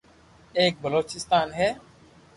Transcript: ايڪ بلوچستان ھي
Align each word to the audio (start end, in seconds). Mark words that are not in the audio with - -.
ايڪ 0.59 0.73
بلوچستان 0.83 1.47
ھي 1.57 1.69